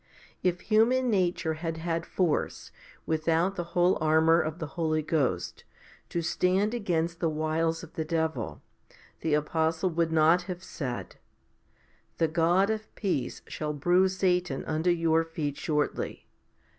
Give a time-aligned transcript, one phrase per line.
[0.41, 2.71] 1 If human nature had had force,
[3.05, 5.63] without the whole armour of the Holy Ghost,
[6.09, 11.17] to stand against the wiles of the devil, 2 the apostle would not have said,
[12.17, 16.25] The God of peace shall bruise Satan under your feet shortly?